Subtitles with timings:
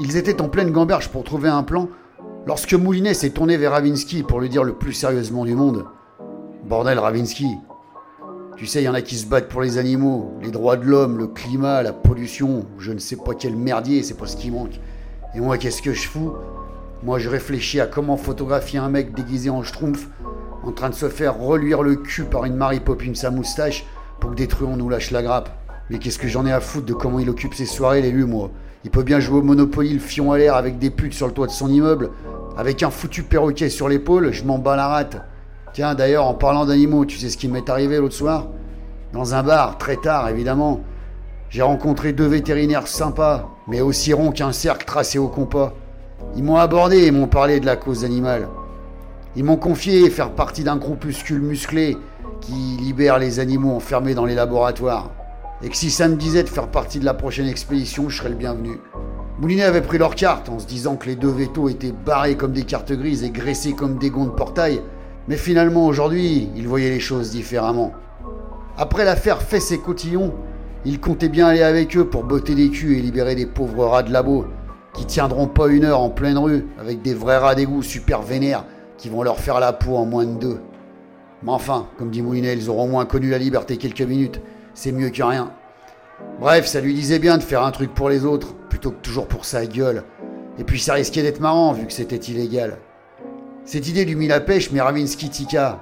[0.00, 1.88] Ils étaient en pleine gamberge pour trouver un plan
[2.46, 5.84] lorsque Moulinet s'est tourné vers Ravinsky pour lui dire le plus sérieusement du monde.
[6.64, 7.46] Bordel, Ravinsky,
[8.56, 10.84] tu sais, il y en a qui se battent pour les animaux, les droits de
[10.84, 14.50] l'homme, le climat, la pollution, je ne sais pas quel merdier, c'est pas ce qui
[14.50, 14.80] manque.
[15.36, 16.32] Et moi, qu'est-ce que je fous?
[17.04, 20.08] Moi, je réfléchis à comment photographier un mec déguisé en schtroumpf,
[20.64, 23.86] en train de se faire reluire le cul par une Marie Poppins sa moustache,
[24.18, 25.50] pour que des truands nous lâchent la grappe.
[25.88, 28.50] Mais qu'est-ce que j'en ai à foutre de comment il occupe ses soirées, l'élu, moi
[28.84, 31.32] Il peut bien jouer au Monopoly, le fion à l'air, avec des putes sur le
[31.32, 32.10] toit de son immeuble,
[32.56, 35.22] avec un foutu perroquet sur l'épaule, je m'en bats la rate.
[35.72, 38.48] Tiens, d'ailleurs, en parlant d'animaux, tu sais ce qui m'est arrivé l'autre soir?
[39.14, 40.80] Dans un bar, très tard, évidemment.
[41.48, 45.72] J'ai rencontré deux vétérinaires sympas, mais aussi ronds qu'un cercle tracé au compas.
[46.36, 48.48] Ils m'ont abordé et m'ont parlé de la cause animale.
[49.34, 51.96] Ils m'ont confié faire partie d'un groupuscule musclé
[52.40, 55.10] qui libère les animaux enfermés dans les laboratoires.
[55.62, 58.28] Et que si ça me disait de faire partie de la prochaine expédition, je serais
[58.28, 58.80] le bienvenu.
[59.40, 62.52] Moulinet avait pris leur carte en se disant que les deux vétos étaient barrés comme
[62.52, 64.80] des cartes grises et graissés comme des gonds de portail,
[65.26, 67.92] mais finalement aujourd'hui, il voyait les choses différemment.
[68.76, 70.34] Après l'affaire Fesse et Cotillon,
[70.84, 74.02] il comptait bien aller avec eux pour botter des culs et libérer des pauvres rats
[74.02, 74.46] de labo,
[74.92, 78.64] qui tiendront pas une heure en pleine rue avec des vrais rats d'égout super vénères
[78.98, 80.60] qui vont leur faire la peau en moins de deux.
[81.42, 84.40] Mais enfin, comme dit Moulinet, ils auront au moins connu la liberté quelques minutes.
[84.74, 85.52] C'est mieux que rien.
[86.40, 89.28] Bref, ça lui disait bien de faire un truc pour les autres, plutôt que toujours
[89.28, 90.04] pour sa gueule.
[90.58, 92.78] Et puis ça risquait d'être marrant, vu que c'était illégal.
[93.64, 95.80] Cette idée lui mit la pêche, mais Ravinsky tika.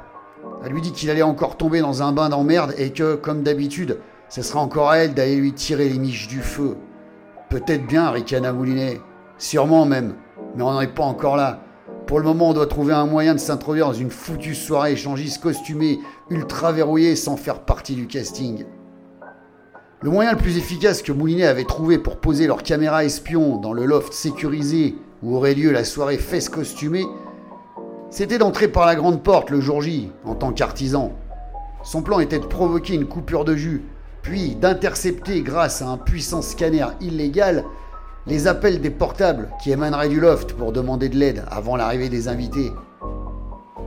[0.64, 3.98] Elle lui dit qu'il allait encore tomber dans un bain d'emmerde et que, comme d'habitude,
[4.28, 6.76] ce sera encore à elle d'aller lui tirer les miches du feu.
[7.48, 9.00] Peut-être bien, Ricana Moulinet.
[9.38, 10.14] Sûrement même.
[10.54, 11.60] Mais on n'en est pas encore là.
[12.06, 15.42] Pour le moment, on doit trouver un moyen de s'introduire dans une foutue soirée échangiste
[15.42, 15.98] costumée,
[16.30, 18.64] ultra verrouillée, sans faire partie du casting.
[20.02, 23.72] Le moyen le plus efficace que Moulinet avait trouvé pour poser leur caméra espion dans
[23.72, 27.04] le loft sécurisé où aurait lieu la soirée fesse costumée,
[28.10, 31.12] c'était d'entrer par la grande porte le jour J, en tant qu'artisan.
[31.84, 33.84] Son plan était de provoquer une coupure de jus,
[34.22, 37.64] puis d'intercepter, grâce à un puissant scanner illégal,
[38.26, 42.26] les appels des portables qui émaneraient du loft pour demander de l'aide avant l'arrivée des
[42.26, 42.72] invités.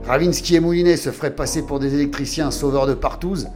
[0.06, 3.48] Ravinsky et Moulinet se feraient passer pour des électriciens sauveurs de partouze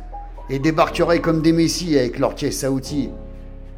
[0.51, 3.09] et débarqueraient comme des messies avec leur caisse à outils.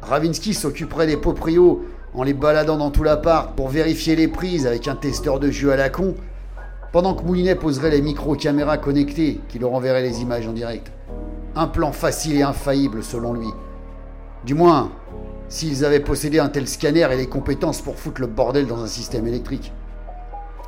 [0.01, 4.87] Ravinsky s'occuperait des proprios en les baladant dans tout l'appart pour vérifier les prises avec
[4.87, 6.15] un testeur de jus à la con,
[6.91, 10.91] pendant que Moulinet poserait les micro-caméras connectées qui leur enverraient les images en direct.
[11.55, 13.47] Un plan facile et infaillible selon lui.
[14.43, 14.91] Du moins,
[15.49, 18.87] s'ils avaient possédé un tel scanner et les compétences pour foutre le bordel dans un
[18.87, 19.71] système électrique.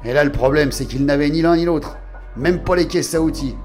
[0.03, 1.97] Et là, le problème, c'est qu'ils n'avaient ni l'un ni l'autre,
[2.37, 3.55] même pas les caisses à outils.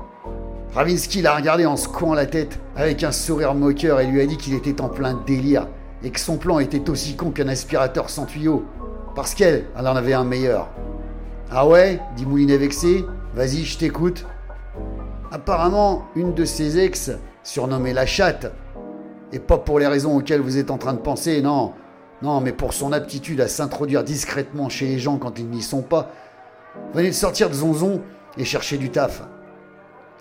[0.74, 4.36] Ravinsky l'a regardé en secouant la tête avec un sourire moqueur et lui a dit
[4.36, 5.66] qu'il était en plein délire
[6.04, 8.64] et que son plan était aussi con qu'un aspirateur sans tuyau.
[9.16, 10.68] Parce qu'elle, elle en avait un meilleur.
[11.50, 12.00] Ah ouais?
[12.16, 13.04] dit Moulinet vexé.
[13.34, 14.26] Vas-y, je t'écoute.
[15.32, 17.10] Apparemment, une de ses ex,
[17.42, 18.52] surnommée la chatte,
[19.32, 21.72] et pas pour les raisons auxquelles vous êtes en train de penser, non.
[22.22, 25.82] Non, mais pour son aptitude à s'introduire discrètement chez les gens quand ils n'y sont
[25.82, 26.10] pas.
[26.94, 28.02] Venez de sortir de Zonzon
[28.38, 29.22] et chercher du taf.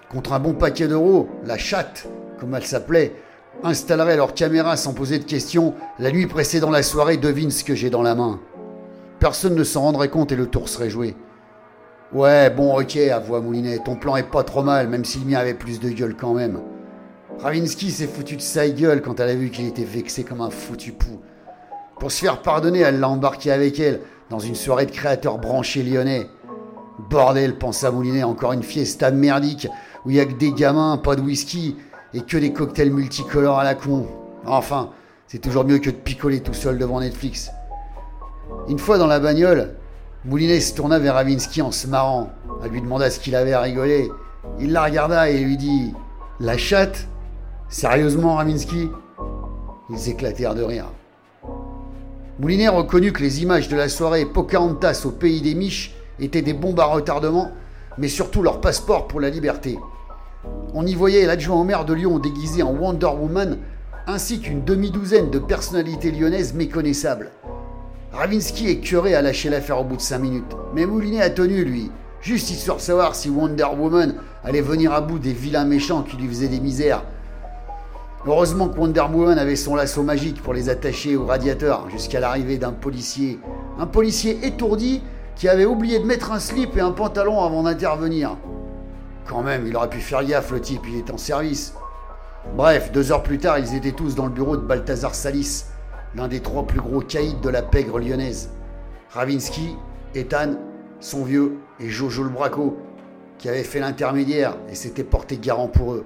[0.10, 2.08] Contre un bon paquet d'euros, la chatte,
[2.40, 3.14] comme elle s'appelait,
[3.64, 5.76] installerait leur caméra sans poser de questions.
[6.00, 8.40] La nuit précédant la soirée, devine ce que j'ai dans la main.
[9.20, 11.16] Personne ne s'en rendrait compte et le tour serait joué.
[12.12, 15.54] Ouais, bon, ok, avoua Moulinet, ton plan est pas trop mal, même s'il m'y avait
[15.54, 16.60] plus de gueule quand même.
[17.38, 20.50] Ravinsky s'est foutu de sa gueule quand elle a vu qu'il était vexé comme un
[20.50, 21.20] foutu pou.
[22.00, 25.84] Pour se faire pardonner, elle l'a embarqué avec elle dans une soirée de créateurs branchés
[25.84, 26.26] lyonnais.
[27.10, 29.68] Bordel, pensa Moulinet, encore une fiesta merdique
[30.06, 31.76] où il y a que des gamins, pas de whisky
[32.14, 34.08] et que des cocktails multicolores à la con.
[34.46, 34.90] Enfin,
[35.28, 37.52] c'est toujours mieux que de picoler tout seul devant Netflix.
[38.68, 39.76] Une fois dans la bagnole,
[40.26, 42.30] Moulinet se tourna vers Ravinsky en se marrant.
[42.64, 44.10] Elle lui demanda ce qu'il avait à rigoler.
[44.60, 45.94] Il la regarda et lui dit
[46.40, 47.08] La chatte?
[47.70, 48.90] Sérieusement, Ravinsky?
[49.90, 50.92] Ils éclatèrent de rire.
[52.40, 56.54] Moulinet reconnut que les images de la soirée Pocahontas au pays des Miches étaient des
[56.54, 57.52] bombes à retardement,
[57.98, 59.78] mais surtout leur passeport pour la liberté.
[60.76, 63.58] On y voyait l'adjoint au maire de Lyon déguisé en Wonder Woman,
[64.06, 67.32] ainsi qu'une demi-douzaine de personnalités lyonnaises méconnaissables.
[68.12, 71.92] Ravinsky écœuré à lâcher l'affaire au bout de cinq minutes, mais Moulinet a tenu, lui,
[72.22, 76.18] juste histoire de savoir si Wonder Woman allait venir à bout des vilains méchants qui
[76.18, 77.04] lui faisaient des misères
[78.28, 82.58] Heureusement que Wonder Woman avait son lasso magique pour les attacher au radiateur jusqu'à l'arrivée
[82.58, 83.40] d'un policier.
[83.80, 85.02] Un policier étourdi
[85.36, 88.36] qui avait oublié de mettre un slip et un pantalon avant d'intervenir.
[89.30, 91.76] Quand même, il aurait pu faire gaffe, le type, il est en service.
[92.56, 95.66] Bref, deux heures plus tard, ils étaient tous dans le bureau de Balthazar Salis,
[96.16, 98.50] l'un des trois plus gros caïds de la pègre lyonnaise.
[99.12, 99.76] Ravinsky,
[100.16, 100.56] Ethan,
[101.00, 102.80] son vieux et Jojo le Braco,
[103.38, 106.06] qui avait fait l'intermédiaire et s'était porté garant pour eux.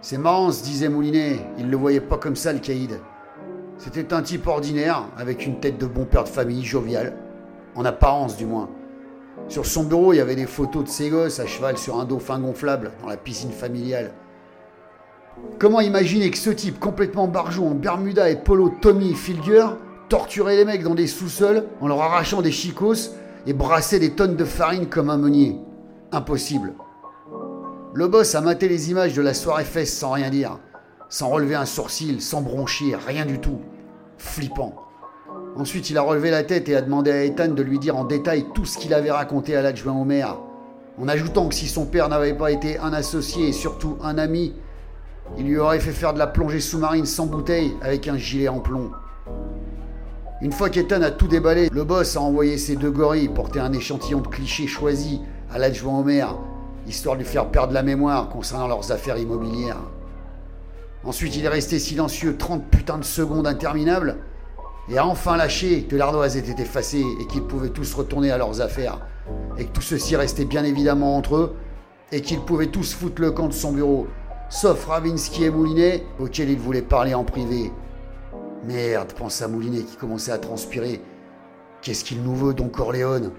[0.00, 3.00] C'est marrant, se disait Moulinet, il le voyait pas comme ça le caïd.
[3.78, 7.14] C'était un type ordinaire, avec une tête de bon père de famille, jovial,
[7.74, 8.68] en apparence du moins.
[9.48, 12.04] Sur son bureau, il y avait des photos de ses gosses à cheval sur un
[12.04, 14.12] dauphin gonflable dans la piscine familiale.
[15.58, 19.66] Comment imaginer que ce type complètement barjou en Bermuda et polo Tommy Filger
[20.08, 23.12] torturait les mecs dans des sous-sols en leur arrachant des chicos
[23.46, 25.58] et brassait des tonnes de farine comme un meunier?
[26.12, 26.74] Impossible.
[27.94, 30.58] Le boss a maté les images de la soirée fesse sans rien dire,
[31.08, 33.58] sans relever un sourcil, sans broncher, rien du tout.
[34.18, 34.74] Flippant.
[35.56, 38.04] Ensuite, il a relevé la tête et a demandé à Ethan de lui dire en
[38.04, 40.06] détail tout ce qu'il avait raconté à l'adjoint au
[40.98, 44.54] en ajoutant que si son père n'avait pas été un associé et surtout un ami,
[45.38, 48.60] il lui aurait fait faire de la plongée sous-marine sans bouteille avec un gilet en
[48.60, 48.90] plomb.
[50.40, 53.72] Une fois qu'Ethan a tout déballé, le boss a envoyé ses deux gorilles porter un
[53.72, 55.20] échantillon de clichés choisis
[55.52, 56.04] à l'adjoint au
[56.88, 59.80] histoire de lui faire perdre la mémoire concernant leurs affaires immobilières.
[61.04, 64.16] Ensuite, il est resté silencieux 30 putains de secondes interminables
[64.88, 68.60] et a enfin lâché que l'ardoise était effacée et qu'ils pouvaient tous retourner à leurs
[68.60, 69.06] affaires
[69.58, 71.56] et que tout ceci restait bien évidemment entre eux
[72.10, 74.06] et qu'ils pouvaient tous foutre le camp de son bureau
[74.52, 77.72] sauf Ravinsky et Moulinet, auxquels il voulait parler en privé.
[78.64, 81.00] Merde, pensa Moulinet qui commençait à transpirer.
[81.80, 83.32] Qu'est-ce qu'il nous veut, Don Corleone